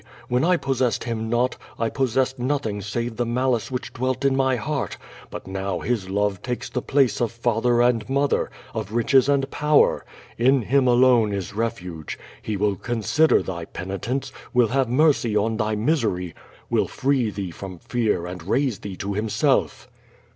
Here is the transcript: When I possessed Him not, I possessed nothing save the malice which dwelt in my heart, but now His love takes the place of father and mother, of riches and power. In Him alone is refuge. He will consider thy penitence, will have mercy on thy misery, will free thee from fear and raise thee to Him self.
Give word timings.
When 0.29 0.43
I 0.43 0.57
possessed 0.57 1.03
Him 1.03 1.29
not, 1.29 1.57
I 1.77 1.89
possessed 1.91 2.39
nothing 2.39 2.81
save 2.81 3.17
the 3.17 3.23
malice 3.27 3.69
which 3.69 3.93
dwelt 3.93 4.25
in 4.25 4.35
my 4.35 4.55
heart, 4.55 4.97
but 5.29 5.45
now 5.45 5.77
His 5.81 6.09
love 6.09 6.41
takes 6.41 6.71
the 6.71 6.81
place 6.81 7.21
of 7.21 7.31
father 7.31 7.83
and 7.83 8.09
mother, 8.09 8.49
of 8.73 8.93
riches 8.93 9.29
and 9.29 9.51
power. 9.51 10.03
In 10.39 10.63
Him 10.63 10.87
alone 10.87 11.31
is 11.31 11.53
refuge. 11.53 12.17
He 12.41 12.57
will 12.57 12.77
consider 12.77 13.43
thy 13.43 13.65
penitence, 13.65 14.31
will 14.55 14.69
have 14.69 14.89
mercy 14.89 15.37
on 15.37 15.57
thy 15.57 15.75
misery, 15.75 16.33
will 16.67 16.87
free 16.87 17.29
thee 17.29 17.51
from 17.51 17.77
fear 17.77 18.25
and 18.25 18.41
raise 18.41 18.79
thee 18.79 18.95
to 18.95 19.13
Him 19.13 19.29
self. 19.29 19.87